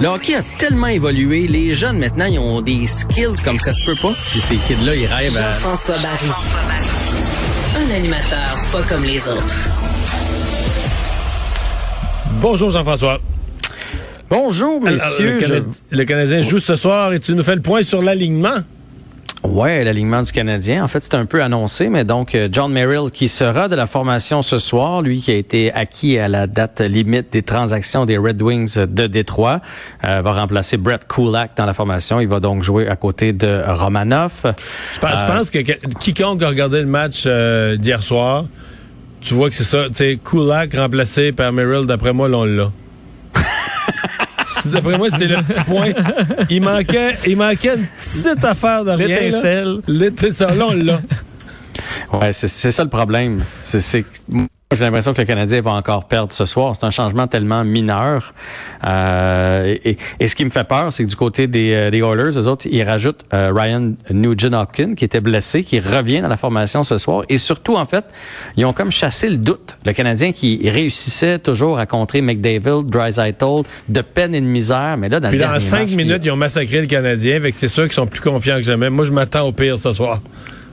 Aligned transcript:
Le 0.00 0.06
hockey 0.06 0.36
a 0.36 0.42
tellement 0.60 0.86
évolué, 0.86 1.48
les 1.48 1.74
jeunes 1.74 1.98
maintenant, 1.98 2.26
ils 2.26 2.38
ont 2.38 2.60
des 2.60 2.86
skills 2.86 3.34
comme 3.44 3.58
ça 3.58 3.72
se 3.72 3.84
peut 3.84 3.96
pas. 4.00 4.12
Puis 4.30 4.38
ces 4.38 4.54
kids-là, 4.56 4.94
ils 4.94 5.06
rêvent 5.06 5.36
à... 5.36 5.50
Jean-François 5.50 5.96
Barry. 5.96 6.30
Un 7.76 7.90
animateur 7.96 8.56
pas 8.70 8.82
comme 8.82 9.02
les 9.02 9.26
autres. 9.26 9.56
Bonjour 12.40 12.70
Jean-François. 12.70 13.20
Bonjour, 14.30 14.80
messieurs. 14.80 15.38
le, 15.40 15.40
Canadi- 15.40 15.80
le 15.90 16.04
Canadien 16.04 16.42
joue 16.42 16.60
ce 16.60 16.76
soir 16.76 17.12
et 17.12 17.18
tu 17.18 17.34
nous 17.34 17.42
fais 17.42 17.56
le 17.56 17.62
point 17.62 17.82
sur 17.82 18.00
l'alignement. 18.00 18.58
Ouais, 19.48 19.82
l'alignement 19.82 20.22
du 20.22 20.30
Canadien. 20.30 20.84
En 20.84 20.88
fait, 20.88 21.02
c'est 21.02 21.14
un 21.14 21.24
peu 21.24 21.42
annoncé, 21.42 21.88
mais 21.88 22.04
donc 22.04 22.34
euh, 22.34 22.48
John 22.52 22.70
Merrill 22.70 23.10
qui 23.10 23.28
sera 23.28 23.68
de 23.68 23.74
la 23.74 23.86
formation 23.86 24.42
ce 24.42 24.58
soir, 24.58 25.00
lui 25.00 25.20
qui 25.20 25.30
a 25.30 25.34
été 25.34 25.72
acquis 25.72 26.18
à 26.18 26.28
la 26.28 26.46
date 26.46 26.80
limite 26.80 27.32
des 27.32 27.42
transactions 27.42 28.04
des 28.04 28.18
Red 28.18 28.42
Wings 28.42 28.76
de 28.76 29.06
Détroit, 29.06 29.60
euh, 30.04 30.20
va 30.20 30.32
remplacer 30.32 30.76
Brett 30.76 31.06
Kulak 31.08 31.52
dans 31.56 31.66
la 31.66 31.72
formation. 31.72 32.20
Il 32.20 32.28
va 32.28 32.40
donc 32.40 32.62
jouer 32.62 32.88
à 32.88 32.96
côté 32.96 33.32
de 33.32 33.62
Romanov. 33.66 34.54
Je 34.94 35.00
pense, 35.00 35.20
je 35.20 35.26
pense 35.26 35.50
que, 35.50 35.58
que 35.60 35.72
quiconque 35.98 36.42
a 36.42 36.48
regardé 36.48 36.80
le 36.80 36.86
match 36.86 37.24
euh, 37.26 37.76
d'hier 37.76 38.02
soir, 38.02 38.44
tu 39.20 39.34
vois 39.34 39.48
que 39.48 39.56
c'est 39.56 39.64
ça. 39.64 39.88
Tu 39.88 39.94
sais, 39.94 40.18
Kulak 40.22 40.74
remplacé 40.74 41.32
par 41.32 41.52
Merrill, 41.52 41.86
d'après 41.86 42.12
moi, 42.12 42.28
là, 42.28 42.38
on 42.38 42.44
l'a. 42.44 42.70
D'après 44.68 44.98
moi, 44.98 45.08
c'était 45.10 45.26
le 45.26 45.36
petit 45.42 45.62
point. 45.64 45.92
Il 46.50 46.62
manquait, 46.62 47.14
il 47.26 47.36
manquait 47.36 47.74
une 47.76 47.86
petite 47.86 48.44
affaire 48.44 48.84
de 48.84 48.90
rien. 48.92 49.08
là. 49.08 49.14
L'étincelle. 49.20 49.80
L'étincelle, 49.86 50.58
là, 50.58 50.66
on 50.68 50.74
l'a. 50.74 51.00
Ouais, 52.12 52.32
c'est 52.32 52.70
ça 52.70 52.84
le 52.84 52.90
problème. 52.90 53.42
C'est 53.60 54.02
que 54.02 54.08
j'ai 54.76 54.84
l'impression 54.84 55.14
que 55.14 55.20
le 55.22 55.26
Canadien 55.26 55.62
va 55.62 55.70
encore 55.70 56.08
perdre 56.08 56.30
ce 56.30 56.44
soir. 56.44 56.76
C'est 56.78 56.84
un 56.84 56.90
changement 56.90 57.26
tellement 57.26 57.64
mineur. 57.64 58.34
Euh, 58.86 59.74
et, 59.82 59.96
et 60.20 60.28
ce 60.28 60.34
qui 60.36 60.44
me 60.44 60.50
fait 60.50 60.68
peur, 60.68 60.92
c'est 60.92 61.04
que 61.04 61.08
du 61.08 61.16
côté 61.16 61.46
des, 61.46 61.72
euh, 61.72 61.90
des 61.90 62.00
Oilers, 62.00 62.36
eux 62.36 62.46
autres, 62.46 62.66
ils 62.70 62.82
rajoutent 62.82 63.24
euh, 63.32 63.50
Ryan 63.54 63.94
Nugent-Hopkins, 64.10 64.94
qui 64.94 65.06
était 65.06 65.22
blessé, 65.22 65.64
qui 65.64 65.80
revient 65.80 66.20
dans 66.20 66.28
la 66.28 66.36
formation 66.36 66.84
ce 66.84 66.98
soir. 66.98 67.24
Et 67.30 67.38
surtout, 67.38 67.76
en 67.76 67.86
fait, 67.86 68.04
ils 68.58 68.66
ont 68.66 68.74
comme 68.74 68.92
chassé 68.92 69.30
le 69.30 69.38
doute. 69.38 69.78
Le 69.86 69.94
Canadien 69.94 70.32
qui 70.32 70.68
réussissait 70.68 71.38
toujours 71.38 71.78
à 71.78 71.86
contrer 71.86 72.20
McDavid, 72.20 72.84
Drysaitel, 72.84 73.62
de 73.88 74.00
peine 74.02 74.34
et 74.34 74.40
de 74.42 74.46
misère. 74.46 74.96
Mais 74.98 75.08
là, 75.08 75.18
dans 75.18 75.30
Puis 75.30 75.38
le 75.38 75.44
dans 75.46 75.60
cinq 75.60 75.88
match, 75.88 75.92
minutes, 75.92 76.20
ils 76.24 76.30
ont 76.30 76.36
massacré 76.36 76.82
le 76.82 76.86
Canadien. 76.86 77.40
Fait 77.40 77.52
que 77.52 77.56
c'est 77.56 77.68
sûr 77.68 77.84
qu'ils 77.84 77.92
sont 77.94 78.06
plus 78.06 78.20
confiants 78.20 78.56
que 78.56 78.64
jamais. 78.64 78.90
Moi, 78.90 79.06
je 79.06 79.12
m'attends 79.12 79.46
au 79.46 79.52
pire 79.52 79.78
ce 79.78 79.94
soir. 79.94 80.20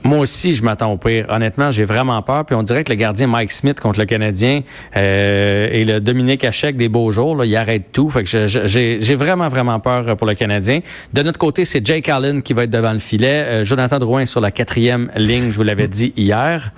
Moi 0.04 0.18
aussi, 0.18 0.54
je 0.54 0.62
m'attends 0.62 0.92
au 0.92 0.96
pire. 0.96 1.26
Honnêtement, 1.28 1.72
j'ai 1.72 1.84
vraiment 1.84 2.22
peur. 2.22 2.44
Puis 2.44 2.54
on 2.54 2.62
dirait 2.62 2.84
que 2.84 2.92
le 2.92 2.96
gardien 2.96 3.26
Mike 3.26 3.50
Smith 3.50 3.80
contre 3.80 3.98
le 3.98 4.06
Canadien 4.06 4.60
euh, 4.96 5.68
et 5.72 5.84
le 5.84 6.00
Dominique 6.00 6.44
Hachek 6.44 6.76
des 6.76 6.88
beaux 6.88 7.10
jours, 7.10 7.36
là, 7.36 7.44
il 7.44 7.56
arrête 7.56 7.90
tout. 7.92 8.08
Fait 8.10 8.22
que 8.22 8.46
j'ai 8.46 9.14
vraiment, 9.16 9.48
vraiment 9.48 9.80
peur 9.80 10.16
pour 10.16 10.26
le 10.26 10.34
Canadien. 10.34 10.80
De 11.12 11.22
notre 11.22 11.38
côté, 11.38 11.64
c'est 11.64 11.84
Jake 11.84 12.08
Allen 12.08 12.42
qui 12.42 12.52
va 12.52 12.64
être 12.64 12.70
devant 12.70 12.92
le 12.92 13.00
filet. 13.00 13.44
Euh, 13.46 13.64
Jonathan 13.64 13.98
Drouin 13.98 14.26
sur 14.26 14.40
la 14.40 14.50
quatrième 14.52 15.10
ligne, 15.16 15.50
je 15.50 15.56
vous 15.56 15.64
l'avais 15.64 15.88
dit 15.88 16.12
hier. 16.16 16.72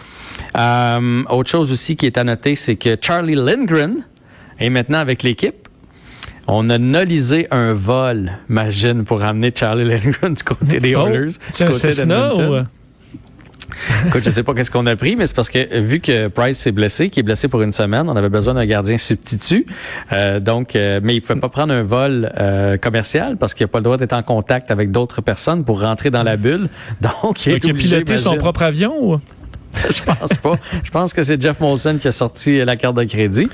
Euh, 0.57 1.23
autre 1.29 1.51
chose 1.51 1.71
aussi 1.71 1.97
qui 1.97 2.07
est 2.07 2.17
à 2.17 2.25
noter, 2.25 2.55
c'est 2.55 2.77
que 2.77 2.97
Charlie 3.01 3.35
Lindgren 3.35 3.97
est 4.59 4.71
maintenant 4.71 4.99
avec 4.99 5.23
l'équipe. 5.23 5.69
On 6.47 6.71
a 6.71 6.79
nolisé 6.79 7.47
un 7.51 7.75
vol, 7.75 8.33
imagine, 8.49 9.05
pour 9.05 9.23
amener 9.23 9.53
Charlie 9.55 9.85
Lindgren 9.85 10.33
du 10.35 10.43
côté 10.43 10.81
des 10.81 10.95
Oh, 10.95 11.07
Oilers. 11.07 11.33
c'est 11.53 11.65
du 11.65 11.71
un 11.71 11.73
côté 11.75 11.93
Cessna 11.93 12.35
ou... 12.35 12.55
Écoute, 14.07 14.23
je 14.25 14.31
sais 14.31 14.43
pas 14.43 14.55
qu'est-ce 14.55 14.71
qu'on 14.71 14.87
a 14.87 14.97
pris, 14.97 15.17
mais 15.17 15.27
c'est 15.27 15.37
parce 15.37 15.51
que 15.51 15.59
euh, 15.59 15.81
vu 15.81 16.01
que 16.01 16.29
Price 16.29 16.59
s'est 16.59 16.73
blessé, 16.73 17.11
qui 17.11 17.21
est 17.21 17.23
blessé 17.23 17.49
pour 17.49 17.63
une 17.63 17.73
semaine, 17.73 18.09
on 18.09 18.17
avait 18.17 18.29
besoin 18.29 18.55
d'un 18.55 18.67
gardien 18.67 18.99
substitut. 18.99 19.67
Euh, 20.13 20.41
donc, 20.41 20.77
euh, 20.77 21.01
mais 21.03 21.17
il 21.17 21.21
pouvait 21.21 21.41
pas 21.41 21.49
prendre 21.49 21.73
un 21.73 21.83
vol 21.83 22.31
euh, 22.37 22.77
commercial 22.77 23.37
parce 23.37 23.55
qu'il 23.55 23.65
n'a 23.65 23.69
pas 23.69 23.79
le 23.79 23.85
droit 23.85 23.97
d'être 23.97 24.13
en 24.13 24.23
contact 24.23 24.71
avec 24.71 24.91
d'autres 24.91 25.21
personnes 25.21 25.65
pour 25.65 25.81
rentrer 25.81 26.11
dans 26.11 26.23
la 26.23 26.37
bulle. 26.37 26.69
Donc, 27.01 27.47
il 27.47 27.53
est 27.53 27.55
Donc, 27.55 27.65
il 27.65 27.71
a 27.71 27.75
piloté 27.75 28.17
son 28.17 28.37
propre 28.37 28.63
avion 28.63 28.95
ou... 29.01 29.21
Je 29.91 30.03
pense 30.03 30.35
pas. 30.35 30.59
Je 30.83 30.91
pense 30.91 31.13
que 31.13 31.23
c'est 31.23 31.41
Jeff 31.41 31.61
Molson 31.61 31.99
qui 32.01 32.09
a 32.09 32.13
sorti 32.13 32.65
la 32.65 32.77
carte 32.77 32.97
de 32.97 33.05
crédit. 33.05 33.49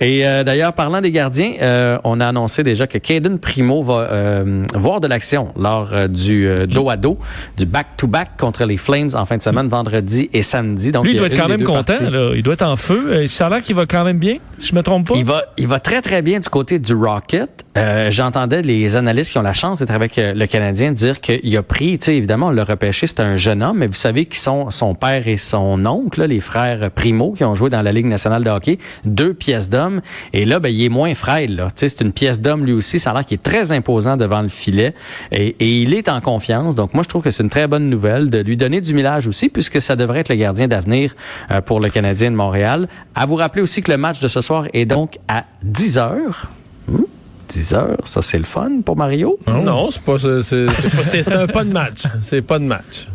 Et 0.00 0.26
euh, 0.26 0.44
d'ailleurs, 0.44 0.72
parlant 0.72 1.00
des 1.00 1.10
gardiens, 1.10 1.52
euh, 1.60 1.98
on 2.04 2.20
a 2.20 2.26
annoncé 2.26 2.62
déjà 2.62 2.86
que 2.86 2.98
Caden 2.98 3.38
Primo 3.38 3.82
va 3.82 4.08
euh, 4.10 4.64
voir 4.74 5.00
de 5.00 5.06
l'action 5.08 5.52
lors 5.58 6.08
du 6.08 6.48
dos 6.66 6.90
à 6.90 6.96
dos, 6.96 7.18
du 7.56 7.66
back-to-back 7.66 8.30
contre 8.38 8.64
les 8.64 8.76
Flames 8.76 9.10
en 9.14 9.24
fin 9.24 9.36
de 9.36 9.42
semaine, 9.42 9.68
vendredi 9.68 10.30
et 10.32 10.42
samedi. 10.42 10.92
Donc, 10.92 11.04
Lui, 11.04 11.12
il 11.12 11.18
doit 11.18 11.26
être 11.26 11.36
quand 11.36 11.48
même 11.48 11.64
content. 11.64 11.94
Là. 12.10 12.30
Il 12.34 12.42
doit 12.42 12.54
être 12.54 12.62
en 12.62 12.76
feu. 12.76 13.06
Euh, 13.08 13.26
Ça 13.26 13.46
a 13.46 13.50
l'air 13.50 13.62
qu'il 13.62 13.76
va 13.76 13.86
quand 13.86 14.04
même 14.04 14.18
bien, 14.18 14.38
si 14.58 14.70
je 14.70 14.74
me 14.74 14.82
trompe 14.82 15.08
pas. 15.08 15.14
Il 15.16 15.24
va, 15.24 15.44
il 15.56 15.66
va 15.66 15.80
très, 15.80 16.02
très 16.02 16.22
bien 16.22 16.40
du 16.40 16.48
côté 16.48 16.78
du 16.78 16.94
Rocket. 16.94 17.64
J'entendais 18.10 18.62
les 18.62 18.96
analystes 18.96 19.32
qui 19.32 19.38
ont 19.38 19.42
la 19.42 19.52
chance 19.52 19.78
d'être 19.78 19.92
avec 19.92 20.14
le 20.16 20.46
Canadien 20.46 20.90
dire 20.92 21.20
qu'il 21.20 21.56
a 21.56 21.62
pris, 21.62 21.98
tu 21.98 22.06
sais, 22.06 22.16
évidemment, 22.16 22.48
on 22.48 22.50
l'a 22.50 22.64
repêché, 22.64 23.06
c'est 23.06 23.20
un 23.20 23.36
jeune 23.36 23.62
homme, 23.62 23.78
mais 23.78 23.86
vous 23.86 23.92
savez 23.92 24.24
qui 24.26 24.38
sont 24.38 24.70
son 24.70 24.94
père 24.94 25.28
et 25.28 25.36
son 25.36 25.67
oncle, 25.84 26.20
là, 26.20 26.26
les 26.26 26.40
frères 26.40 26.90
Primo, 26.90 27.32
qui 27.32 27.44
ont 27.44 27.54
joué 27.54 27.70
dans 27.70 27.82
la 27.82 27.92
Ligue 27.92 28.06
nationale 28.06 28.44
de 28.44 28.50
hockey, 28.50 28.78
deux 29.04 29.34
pièces 29.34 29.68
d'homme. 29.68 30.00
Et 30.32 30.44
là, 30.44 30.60
ben, 30.60 30.68
il 30.68 30.84
est 30.84 30.88
moins 30.88 31.14
frêle, 31.14 31.56
là. 31.56 31.66
Tu 31.66 31.72
sais, 31.76 31.88
c'est 31.88 32.02
une 32.02 32.12
pièce 32.12 32.40
d'homme 32.40 32.64
lui 32.64 32.72
aussi. 32.72 32.98
Ça 32.98 33.10
a 33.10 33.14
l'air 33.14 33.26
qu'il 33.26 33.36
est 33.36 33.42
très 33.42 33.72
imposant 33.72 34.16
devant 34.16 34.42
le 34.42 34.48
filet. 34.48 34.94
Et, 35.32 35.56
et 35.60 35.82
il 35.82 35.94
est 35.94 36.08
en 36.08 36.20
confiance. 36.20 36.76
Donc, 36.76 36.94
moi, 36.94 37.02
je 37.02 37.08
trouve 37.08 37.22
que 37.22 37.30
c'est 37.30 37.42
une 37.42 37.50
très 37.50 37.66
bonne 37.66 37.90
nouvelle 37.90 38.30
de 38.30 38.38
lui 38.38 38.56
donner 38.56 38.80
du 38.80 38.94
millage 38.94 39.26
aussi, 39.26 39.48
puisque 39.48 39.80
ça 39.80 39.96
devrait 39.96 40.20
être 40.20 40.28
le 40.28 40.36
gardien 40.36 40.68
d'avenir 40.68 41.14
euh, 41.50 41.60
pour 41.60 41.80
le 41.80 41.90
Canadien 41.90 42.30
de 42.30 42.36
Montréal. 42.36 42.88
À 43.14 43.26
vous 43.26 43.36
rappeler 43.36 43.62
aussi 43.62 43.82
que 43.82 43.90
le 43.90 43.98
match 43.98 44.20
de 44.20 44.28
ce 44.28 44.40
soir 44.40 44.66
est 44.72 44.86
donc 44.86 45.18
à 45.28 45.44
10 45.62 45.98
heures. 45.98 46.50
Hmm, 46.86 47.02
10 47.48 47.74
heures, 47.74 48.00
ça 48.04 48.22
c'est 48.22 48.38
le 48.38 48.44
fun 48.44 48.80
pour 48.84 48.96
Mario? 48.96 49.38
Non, 49.46 49.90
c'est 49.90 50.02
pas, 50.02 50.18
c'est, 50.18 50.42
c'est, 50.42 50.66
c'est 50.80 50.96
pas, 50.96 51.02
c'est 51.02 51.32
un 51.32 51.46
pas 51.46 51.64
de 51.64 51.72
match. 51.72 52.02
C'est 52.22 52.42
pas 52.42 52.58
de 52.58 52.64
match. 52.64 53.06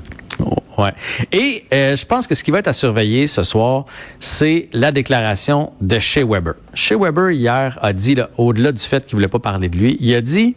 Et 1.32 1.66
euh, 1.74 1.96
je 1.96 2.06
pense 2.06 2.28
que 2.28 2.36
ce 2.36 2.44
qui 2.44 2.52
va 2.52 2.60
être 2.60 2.68
à 2.68 2.74
surveiller 2.74 3.28
ce 3.28 3.44
soir, 3.44 3.86
c'est 4.20 4.70
la 4.74 4.92
déclaration 4.92 5.74
de 5.82 6.00
Shea 6.00 6.26
Weber. 6.26 6.56
Shea 6.74 6.98
Weber, 6.98 7.32
hier, 7.32 7.78
a 7.82 7.94
dit, 7.94 8.16
là, 8.16 8.30
au-delà 8.38 8.72
du 8.72 8.84
fait 8.84 9.06
qu'il 9.06 9.16
voulait 9.16 9.28
pas 9.28 9.40
parler 9.40 9.70
de 9.70 9.78
lui, 9.78 9.98
il 10.00 10.14
a 10.16 10.22
dit, 10.22 10.56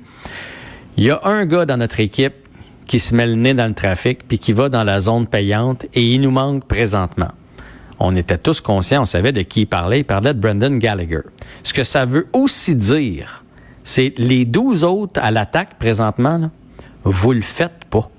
il 0.97 1.04
y 1.04 1.10
a 1.10 1.20
un 1.25 1.44
gars 1.47 1.66
dans 1.66 1.76
notre 1.76 2.00
équipe 2.00 2.34
qui 2.87 2.98
se 2.98 3.14
met 3.14 3.26
le 3.26 3.34
nez 3.34 3.54
dans 3.54 3.66
le 3.66 3.75
trafic 3.75 4.26
puis 4.26 4.38
qui 4.38 4.53
va 4.53 4.69
dans 4.69 4.84
la 4.84 5.00
zone 5.00 5.26
payante 5.26 5.87
et 5.94 6.03
il 6.03 6.20
nous 6.20 6.31
manque 6.31 6.66
présentement. 6.66 7.32
On 7.98 8.14
était 8.14 8.38
tous 8.38 8.60
conscients, 8.60 9.03
on 9.03 9.06
savait 9.06 9.32
de 9.32 9.43
qui 9.43 9.62
il 9.62 9.66
parlait. 9.66 10.00
Il 10.00 10.04
parlait 10.04 10.34
de 10.34 10.38
Brendan 10.38 10.78
Gallagher. 10.78 11.22
Ce 11.62 11.72
que 11.72 11.82
ça 11.82 12.04
veut 12.04 12.26
aussi 12.32 12.76
dire, 12.76 13.44
c'est 13.84 14.12
les 14.19 14.44
12 14.44 14.84
autres 14.84 15.20
à 15.22 15.31
l'attaque 15.31 15.78
présentement, 15.78 16.50
vous 17.04 17.32
le 17.32 17.41
faites 17.41 17.84
pas. 17.88 18.10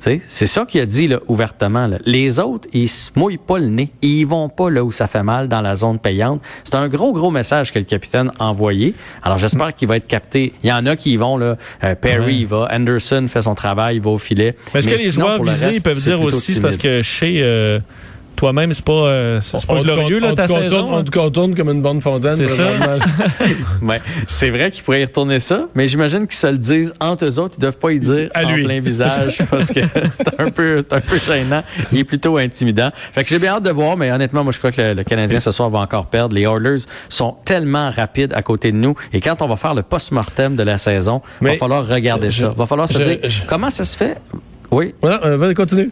C'est 0.00 0.46
ça 0.46 0.64
qu'il 0.66 0.80
a 0.80 0.86
dit 0.86 1.08
là, 1.08 1.20
ouvertement. 1.28 1.86
là. 1.86 1.98
Les 2.06 2.40
autres, 2.40 2.68
ils 2.72 2.88
se 2.88 3.10
mouillent 3.16 3.36
pas 3.36 3.58
le 3.58 3.68
nez. 3.68 3.90
Ils 4.02 4.24
vont 4.24 4.48
pas 4.48 4.70
là 4.70 4.82
où 4.82 4.90
ça 4.92 5.06
fait 5.06 5.22
mal 5.22 5.48
dans 5.48 5.60
la 5.60 5.76
zone 5.76 5.98
payante. 5.98 6.40
C'est 6.64 6.74
un 6.74 6.88
gros, 6.88 7.12
gros 7.12 7.30
message 7.30 7.72
que 7.72 7.78
le 7.78 7.84
capitaine 7.84 8.32
a 8.38 8.46
envoyé. 8.46 8.94
Alors 9.22 9.38
j'espère 9.38 9.74
qu'il 9.74 9.88
va 9.88 9.96
être 9.96 10.06
capté. 10.06 10.52
Il 10.64 10.70
y 10.70 10.72
en 10.72 10.86
a 10.86 10.96
qui 10.96 11.12
y 11.12 11.16
vont. 11.16 11.36
Là. 11.36 11.56
Euh, 11.84 11.94
Perry 11.94 12.24
Ouais. 12.24 12.34
il 12.36 12.46
va. 12.46 12.68
Anderson 12.72 13.26
fait 13.28 13.42
son 13.42 13.54
travail, 13.54 13.96
il 13.96 14.02
va 14.02 14.10
au 14.10 14.18
filet. 14.18 14.56
Mais 14.72 14.80
est-ce 14.80 14.88
que 14.88 14.94
les 14.94 15.10
joueurs 15.10 15.42
le 15.42 15.50
visés 15.50 15.66
reste, 15.66 15.84
peuvent 15.84 16.00
dire 16.02 16.20
aussi, 16.22 16.54
c'est 16.54 16.60
parce 16.60 16.76
que 16.76 17.02
chez 17.02 17.40
euh, 17.42 17.78
toi-même, 18.36 18.72
c'est 18.72 18.84
pas, 18.84 18.92
euh, 18.92 19.40
c'est 19.42 19.66
pas 19.66 19.74
On 19.74 19.82
glorieux 19.82 20.18
là, 20.18 20.28
on 20.32 20.34
ta 20.34 20.44
te 20.46 20.52
contourne- 20.52 20.70
saison. 20.70 20.88
On 20.92 20.96
hein? 20.98 21.04
te 21.04 21.10
contourne 21.10 21.54
comme 21.54 21.68
une 21.70 21.82
bonne 21.82 22.00
fontaine. 22.00 22.36
C'est 22.36 22.48
ça. 22.48 22.68
Ouais, 23.82 24.00
c'est 24.26 24.50
vrai 24.50 24.70
qu'ils 24.70 24.82
pourraient 24.84 25.02
y 25.02 25.04
retourner 25.04 25.38
ça, 25.40 25.68
mais 25.74 25.88
j'imagine 25.88 26.26
qu'ils 26.26 26.38
se 26.38 26.46
le 26.46 26.58
disent 26.58 26.94
entre 27.00 27.24
eux 27.26 27.38
autres. 27.38 27.54
Ils 27.58 27.60
doivent 27.60 27.76
pas 27.78 27.92
y 27.92 28.00
dire 28.00 28.28
à 28.34 28.44
en 28.44 28.52
lui. 28.52 28.64
plein 28.64 28.80
visage 28.80 29.42
parce 29.50 29.68
que 29.70 29.80
c'est 30.10 30.40
un 30.40 30.50
peu, 30.50 30.80
c'est 30.80 30.92
un 30.96 31.00
peu 31.00 31.18
gênant. 31.18 31.62
Il 31.92 31.98
est 31.98 32.04
plutôt 32.04 32.36
intimidant. 32.38 32.90
Fait 33.12 33.22
que 33.24 33.28
j'ai 33.30 33.38
bien 33.38 33.54
hâte 33.54 33.62
de 33.64 33.70
voir, 33.70 33.96
mais 33.96 34.10
honnêtement, 34.12 34.42
moi, 34.44 34.52
je 34.52 34.58
crois 34.58 34.72
que 34.72 34.80
le, 34.80 34.94
le 34.94 35.04
Canadien 35.04 35.40
ce 35.40 35.52
soir 35.52 35.68
va 35.70 35.80
encore 35.80 36.06
perdre. 36.06 36.34
Les 36.34 36.42
Oilers 36.42 36.82
sont 37.08 37.36
tellement 37.44 37.90
rapides 37.90 38.32
à 38.34 38.42
côté 38.42 38.72
de 38.72 38.76
nous. 38.76 38.94
Et 39.12 39.20
quand 39.20 39.42
on 39.42 39.48
va 39.48 39.56
faire 39.56 39.74
le 39.74 39.82
post-mortem 39.82 40.56
de 40.56 40.62
la 40.62 40.78
saison, 40.78 41.22
il 41.40 41.48
va 41.48 41.54
falloir 41.54 41.86
regarder 41.86 42.30
je- 42.30 42.40
ça. 42.42 42.54
Va 42.56 42.66
falloir 42.66 42.88
se 42.88 42.98
je- 42.98 43.04
dire 43.04 43.18
je- 43.24 43.42
comment 43.46 43.70
ça 43.70 43.84
se 43.84 43.96
fait? 43.96 44.16
Oui. 44.70 44.94
Voilà, 45.00 45.24
euh, 45.24 45.36
vas-y, 45.36 45.54
continue. 45.54 45.90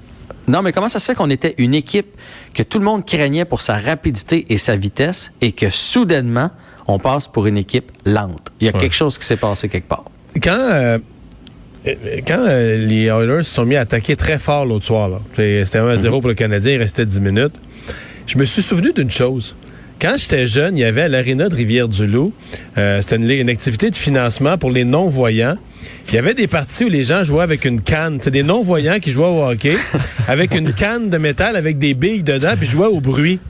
Non, 0.49 0.62
mais 0.62 0.73
comment 0.73 0.89
ça 0.89 0.99
se 0.99 1.06
fait 1.06 1.15
qu'on 1.15 1.31
était 1.31 1.55
une 1.59 1.75
équipe 1.75 2.06
que 2.55 2.62
tout 2.62 2.79
le 2.79 2.85
monde 2.85 3.05
craignait 3.06 3.45
pour 3.45 3.61
sa 3.61 3.77
rapidité 3.77 4.47
et 4.49 4.56
sa 4.59 4.77
vitesse 4.77 5.31
et 5.41 5.53
que 5.53 5.71
soudainement, 5.71 6.50
on 6.87 6.99
passe 6.99 7.29
pour 7.29 7.47
une 7.47 7.59
équipe 7.59 7.93
lente? 8.06 8.50
Il 8.61 8.67
y 8.67 8.71
a 8.71 8.73
Ouais. 8.73 8.81
quelque 8.81 8.95
chose 8.95 9.19
qui 9.19 9.25
s'est 9.27 9.37
passé 9.37 9.69
quelque 9.69 9.89
part. 9.89 10.05
Quand, 10.43 10.56
euh, 10.59 10.99
euh, 11.87 11.95
quand 12.27 12.39
euh, 12.47 12.77
les 12.87 13.05
Oilers 13.06 13.43
se 13.43 13.55
sont 13.55 13.65
mis 13.67 13.77
à 13.77 13.81
attaquer 13.81 14.17
très 14.17 14.39
fort 14.39 14.65
l'autre 14.67 14.87
soir, 14.87 15.21
c'était 15.35 15.79
1 15.79 15.89
à 15.89 15.97
0 15.97 16.21
pour 16.21 16.29
le 16.29 16.35
Canadien, 16.35 16.73
il 16.73 16.79
restait 16.79 17.06
10 17.06 17.21
minutes, 17.21 17.55
je 18.27 18.39
me 18.39 18.44
suis 18.44 18.62
souvenu 18.62 18.93
d'une 18.93 19.11
chose. 19.11 19.55
Quand 20.00 20.17
j'étais 20.17 20.47
jeune, 20.47 20.77
il 20.77 20.81
y 20.81 20.85
avait 20.85 21.03
à 21.03 21.09
l'aréna 21.09 21.49
de 21.49 21.56
Rivière-du-Loup, 21.56 22.33
euh, 22.77 23.00
c'était 23.03 23.17
une, 23.17 23.29
une 23.29 23.50
activité 23.50 23.91
de 23.91 23.97
financement 23.97 24.56
pour 24.56 24.71
les 24.71 24.85
non-voyants. 24.85 25.56
Il 26.09 26.15
y 26.15 26.19
avait 26.19 26.35
des 26.35 26.47
parties 26.47 26.85
où 26.85 26.89
les 26.89 27.03
gens 27.03 27.25
jouaient 27.25 27.43
avec 27.43 27.65
une 27.65 27.81
canne. 27.81 28.19
C'est 28.21 28.31
des 28.31 28.45
non-voyants 28.45 29.00
qui 29.00 29.11
jouaient 29.11 29.27
au 29.27 29.45
hockey 29.45 29.77
avec 30.29 30.55
une 30.55 30.73
canne 30.73 31.11
de 31.11 31.19
métal 31.19 31.56
avec 31.56 31.79
des 31.79 31.95
billes 31.95 32.23
dedans 32.23 32.55
puis 32.56 32.69
jouaient 32.69 32.87
au 32.87 33.00
bruit. 33.00 33.41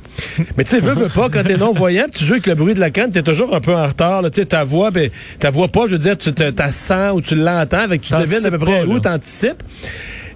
Mais 0.56 0.64
tu 0.64 0.70
sais, 0.70 0.80
veux, 0.80 0.94
veux 0.94 1.08
pas, 1.10 1.28
quand 1.28 1.44
t'es 1.44 1.56
non-voyant, 1.56 2.06
tu 2.12 2.24
joues 2.24 2.34
avec 2.34 2.46
le 2.46 2.54
bruit 2.54 2.74
de 2.74 2.80
la 2.80 2.90
canne, 2.90 3.12
t'es 3.12 3.22
toujours 3.22 3.54
un 3.54 3.60
peu 3.60 3.74
en 3.74 3.86
retard. 3.86 4.22
Tu 4.30 4.40
sais, 4.40 4.46
ta 4.46 4.64
voix, 4.64 4.90
ben, 4.90 5.10
ta 5.38 5.50
voix 5.50 5.68
pas, 5.68 5.86
je 5.86 5.92
veux 5.92 5.98
dire, 5.98 6.16
tu 6.16 6.32
te, 6.32 6.50
t'as 6.50 6.70
sens 6.72 7.12
ou 7.14 7.20
tu 7.20 7.34
l'entends, 7.34 7.78
avec 7.78 8.00
tu 8.00 8.14
devines 8.14 8.44
à 8.44 8.50
peu 8.50 8.58
près 8.58 8.84
où 8.84 8.98
t'anticipes. 8.98 9.62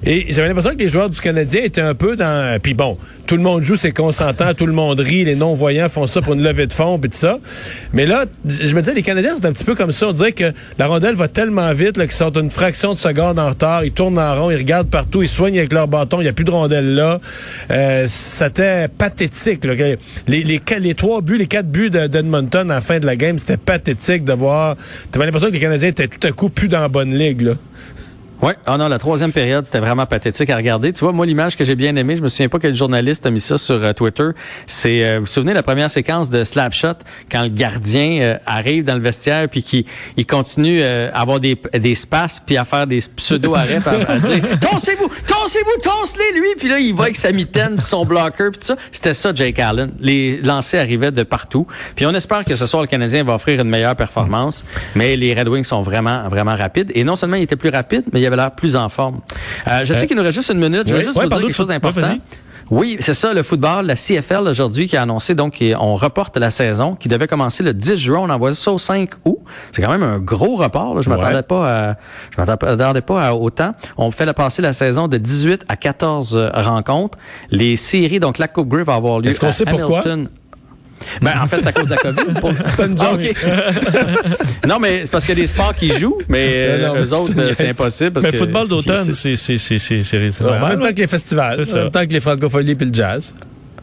Et 0.04 0.32
j'avais 0.32 0.48
l'impression 0.48 0.72
que 0.72 0.78
les 0.78 0.88
joueurs 0.88 1.10
du 1.10 1.20
Canadien 1.20 1.62
étaient 1.62 1.80
un 1.80 1.94
peu 1.94 2.16
dans... 2.16 2.60
Puis 2.60 2.74
bon, 2.74 2.98
tout 3.26 3.36
le 3.36 3.42
monde 3.42 3.62
joue, 3.62 3.76
c'est 3.76 3.92
consentant, 3.92 4.52
tout 4.52 4.66
le 4.66 4.72
monde 4.72 4.98
rit, 4.98 5.24
les 5.24 5.36
non-voyants 5.36 5.88
font 5.88 6.08
ça 6.08 6.20
pour 6.20 6.34
une 6.34 6.42
levée 6.42 6.66
de 6.66 6.72
fond, 6.72 6.98
puis 6.98 7.08
tout 7.08 7.16
ça. 7.16 7.38
Mais 7.92 8.04
là, 8.04 8.24
je 8.44 8.74
me 8.74 8.80
disais, 8.80 8.94
les 8.94 9.02
Canadiens 9.02 9.36
sont 9.36 9.44
un 9.44 9.52
petit 9.52 9.64
peu 9.64 9.76
comme 9.76 9.92
ça. 9.92 10.08
On 10.08 10.12
dirait 10.12 10.32
que 10.32 10.52
la 10.78 10.88
rondelle 10.88 11.14
va 11.14 11.28
tellement 11.28 11.72
vite 11.72 11.94
qu'ils 11.94 12.10
sortent 12.10 12.36
une 12.36 12.50
fraction 12.50 12.94
de 12.94 12.98
seconde 12.98 13.38
en 13.38 13.50
retard, 13.50 13.84
ils 13.84 13.92
tournent 13.92 14.18
en 14.18 14.34
rond, 14.34 14.50
ils 14.50 14.56
regardent 14.56 14.90
partout, 14.90 15.22
ils 15.22 15.28
soignent 15.28 15.58
avec 15.58 15.72
leur 15.72 15.86
bâton, 15.86 16.20
il 16.20 16.24
n'y 16.24 16.30
a 16.30 16.32
plus 16.32 16.44
de 16.44 16.50
rondelle 16.50 16.94
là. 16.94 17.20
Euh, 17.70 18.06
C'était 18.08 18.88
pathétique. 18.88 19.64
Là. 19.64 19.74
Les, 20.26 20.94
trois 20.94 21.20
buts, 21.20 21.38
les 21.38 21.46
quatre 21.46 21.68
buts 21.68 21.90
d'Edmonton 21.90 22.70
à 22.70 22.74
la 22.74 22.80
fin 22.80 22.98
de 22.98 23.06
la 23.06 23.14
game, 23.14 23.38
c'était 23.38 23.56
pathétique 23.56 24.24
de 24.24 24.32
voir... 24.32 24.76
T'avais 25.12 25.26
l'impression 25.26 25.48
que 25.48 25.54
les 25.54 25.60
Canadiens 25.60 25.88
étaient 25.90 26.08
tout 26.08 26.26
à 26.26 26.32
coup 26.32 26.48
plus 26.48 26.68
dans 26.68 26.80
la 26.80 26.88
bonne 26.88 27.14
ligue. 27.14 27.42
Là. 27.42 27.52
Oui, 28.42 28.54
ah 28.66 28.76
non, 28.76 28.88
la 28.88 28.98
troisième 28.98 29.30
période, 29.30 29.64
c'était 29.66 29.78
vraiment 29.78 30.04
pathétique 30.04 30.50
à 30.50 30.56
regarder. 30.56 30.92
Tu 30.92 31.04
vois, 31.04 31.12
moi, 31.12 31.24
l'image 31.26 31.56
que 31.56 31.64
j'ai 31.64 31.76
bien 31.76 31.94
aimée, 31.94 32.16
je 32.16 32.22
me 32.22 32.28
souviens 32.28 32.48
pas 32.48 32.58
quel 32.58 32.74
journaliste 32.74 33.24
a 33.24 33.30
mis 33.30 33.38
ça 33.38 33.56
sur 33.56 33.76
euh, 33.76 33.92
Twitter. 33.92 34.30
C'est, 34.66 35.04
euh, 35.04 35.14
vous 35.14 35.20
vous 35.20 35.26
souvenez, 35.26 35.52
la 35.52 35.62
première 35.62 35.88
séquence 35.88 36.28
de 36.28 36.42
Slapshot, 36.42 36.94
quand 37.30 37.42
le 37.42 37.50
gardien 37.50 38.18
euh, 38.20 38.38
arrive 38.44 38.82
dans 38.82 38.96
le 38.96 39.00
vestiaire, 39.00 39.48
puis 39.48 39.62
qu'il 39.62 39.84
il 40.16 40.26
continue 40.26 40.82
à 40.82 41.20
avoir 41.20 41.38
des, 41.38 41.56
des 41.72 41.94
spasses, 41.94 42.40
puis 42.44 42.56
à 42.56 42.64
faire 42.64 42.88
des 42.88 42.98
pseudo-arrêts, 43.14 43.78
à, 43.86 44.12
à, 44.12 44.18
dire 44.18 44.42
«Tossez-vous! 44.60 45.06
Tossez-vous! 45.06 45.80
Tosse-les, 45.80 46.40
lui!» 46.40 46.48
Puis 46.58 46.68
là, 46.68 46.80
il 46.80 46.96
va 46.96 47.04
avec 47.04 47.16
sa 47.16 47.30
mitaine, 47.30 47.76
puis 47.76 47.86
son 47.86 48.04
bloqueur, 48.04 48.50
puis 48.50 48.58
tout 48.58 48.66
ça. 48.66 48.76
C'était 48.90 49.14
ça, 49.14 49.32
Jake 49.32 49.60
Allen. 49.60 49.92
Les 50.00 50.38
lancers 50.38 50.80
arrivaient 50.80 51.12
de 51.12 51.22
partout. 51.22 51.68
Puis 51.94 52.06
on 52.06 52.12
espère 52.12 52.44
que 52.44 52.56
ce 52.56 52.66
soir, 52.66 52.82
le 52.82 52.88
Canadien 52.88 53.22
va 53.22 53.34
offrir 53.34 53.60
une 53.60 53.68
meilleure 53.68 53.94
performance. 53.94 54.64
Mais 54.96 55.14
les 55.14 55.32
Red 55.32 55.46
Wings 55.46 55.64
sont 55.64 55.82
vraiment, 55.82 56.28
vraiment 56.28 56.56
rapides. 56.56 56.90
Et 56.96 57.04
non 57.04 57.14
seulement 57.14 57.36
il 57.36 57.44
était 57.44 57.54
plus 57.54 57.70
rapide, 57.70 58.02
mais 58.12 58.18
il 58.18 58.22
y 58.24 58.26
avait 58.26 58.31
l'air 58.36 58.50
plus 58.52 58.76
en 58.76 58.88
forme. 58.88 59.20
Euh, 59.66 59.84
je 59.84 59.94
sais 59.94 60.06
qu'il 60.06 60.16
nous 60.16 60.22
reste 60.22 60.34
juste 60.34 60.50
une 60.50 60.58
minute. 60.58 60.88
Je 60.88 60.94
vais 60.94 61.02
juste 61.02 61.18
vous 61.18 61.28
dire 61.28 61.38
quelque 61.38 61.54
chose 61.54 61.68
d'important. 61.68 62.16
Oui, 62.70 62.96
c'est 63.00 63.12
ça, 63.12 63.34
le 63.34 63.42
football, 63.42 63.84
la 63.84 63.96
CFL 63.96 64.48
aujourd'hui 64.48 64.86
qui 64.86 64.96
a 64.96 65.02
annoncé, 65.02 65.34
donc, 65.34 65.62
on 65.78 65.94
reporte 65.94 66.38
la 66.38 66.50
saison 66.50 66.94
qui 66.94 67.08
devait 67.08 67.26
commencer 67.26 67.62
le 67.62 67.74
10 67.74 67.96
juin, 67.96 68.20
on 68.20 68.30
envoie 68.30 68.54
ça 68.54 68.72
au 68.72 68.78
5 68.78 69.10
août. 69.26 69.40
C'est 69.72 69.82
quand 69.82 69.90
même 69.90 70.02
un 70.02 70.18
gros 70.18 70.56
report, 70.56 70.94
là. 70.94 71.02
Je 71.02 71.10
m'attendais 71.10 71.42
pas 71.42 71.90
à, 71.90 71.96
je 72.30 72.40
m'attendais 72.40 73.02
pas 73.02 73.28
à 73.28 73.34
autant. 73.34 73.74
On 73.98 74.10
fait 74.10 74.32
passer 74.32 74.62
la 74.62 74.72
saison 74.72 75.06
de 75.06 75.18
18 75.18 75.66
à 75.68 75.76
14 75.76 76.50
rencontres. 76.54 77.18
Les 77.50 77.76
séries, 77.76 78.20
donc 78.20 78.38
la 78.38 78.48
Coupe 78.48 78.68
Grey 78.68 78.84
va 78.84 78.94
avoir 78.94 79.20
lieu 79.20 79.28
Est-ce 79.28 79.40
qu'on 79.40 79.52
sait 79.52 79.66
pourquoi? 79.66 80.02
Ben, 81.20 81.32
en 81.42 81.46
fait, 81.46 81.60
c'est 81.60 81.68
à 81.68 81.72
cause 81.72 81.84
de 81.84 81.90
la 81.90 81.96
COVID. 81.96 82.40
Pour... 82.40 82.52
c'est 82.64 82.86
une 82.86 82.98
joke. 82.98 83.36
Ah, 83.46 84.66
non, 84.68 84.78
mais 84.80 85.02
c'est 85.04 85.12
parce 85.12 85.26
qu'il 85.26 85.36
y 85.36 85.40
a 85.40 85.42
des 85.42 85.46
sports 85.46 85.74
qui 85.74 85.88
jouent, 85.92 86.18
mais 86.28 86.52
euh, 86.54 87.04
eux 87.04 87.12
autres, 87.12 87.32
c'est 87.54 87.68
impossible. 87.68 88.12
Parce 88.12 88.26
mais 88.26 88.32
que, 88.32 88.38
football 88.38 88.68
d'automne, 88.68 89.12
c'est 89.12 89.36
c'est 89.36 90.42
En 90.42 90.68
même 90.68 90.80
temps 90.80 90.92
que 90.92 91.00
les 91.00 91.06
festivals, 91.06 91.60
en 91.60 91.74
même 91.74 91.90
temps 91.90 92.06
que 92.06 92.12
les 92.12 92.20
francophonies 92.20 92.74
puis 92.74 92.86
le 92.86 92.94
jazz. 92.94 93.34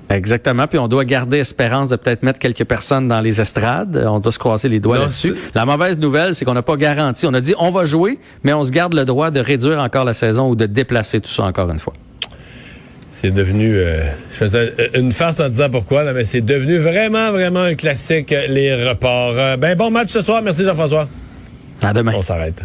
Exactement. 0.09 0.65
Puis 0.65 0.79
on 0.79 0.87
doit 0.87 1.05
garder 1.05 1.37
espérance 1.37 1.89
de 1.89 1.95
peut-être 1.95 2.23
mettre 2.23 2.39
quelques 2.39 2.63
personnes 2.63 3.07
dans 3.07 3.21
les 3.21 3.39
estrades. 3.41 4.03
On 4.07 4.19
doit 4.19 4.31
se 4.31 4.39
croiser 4.39 4.67
les 4.67 4.79
doigts 4.79 4.97
là-dessus. 4.97 5.35
La 5.53 5.65
mauvaise 5.65 5.99
nouvelle, 5.99 6.33
c'est 6.33 6.45
qu'on 6.45 6.55
n'a 6.55 6.63
pas 6.63 6.77
garanti. 6.77 7.27
On 7.27 7.33
a 7.33 7.41
dit 7.41 7.53
on 7.59 7.69
va 7.69 7.85
jouer, 7.85 8.19
mais 8.43 8.53
on 8.53 8.63
se 8.63 8.71
garde 8.71 8.93
le 8.93 9.05
droit 9.05 9.29
de 9.29 9.39
réduire 9.39 9.79
encore 9.79 10.05
la 10.05 10.13
saison 10.13 10.49
ou 10.49 10.55
de 10.55 10.65
déplacer 10.65 11.21
tout 11.21 11.29
ça 11.29 11.43
encore 11.43 11.69
une 11.69 11.79
fois. 11.79 11.93
C'est 13.11 13.31
devenu, 13.31 13.75
euh, 13.75 14.03
je 14.29 14.35
faisais 14.35 14.73
une 14.93 15.11
farce 15.11 15.39
en 15.39 15.49
disant 15.49 15.69
pourquoi, 15.69 16.03
là, 16.03 16.13
mais 16.13 16.25
c'est 16.25 16.41
devenu 16.41 16.77
vraiment, 16.77 17.31
vraiment 17.31 17.61
un 17.61 17.75
classique, 17.75 18.33
les 18.47 18.87
reports. 18.87 19.33
Euh, 19.35 19.57
ben 19.57 19.75
bon 19.75 19.89
match 19.89 20.09
ce 20.09 20.21
soir. 20.21 20.41
Merci 20.43 20.63
Jean-François. 20.63 21.09
À 21.81 21.93
demain. 21.93 22.13
On 22.15 22.21
s'arrête. 22.21 22.63